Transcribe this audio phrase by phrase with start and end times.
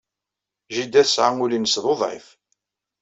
[0.75, 2.27] Jida tesɛa ul-nnes d uḍɛif.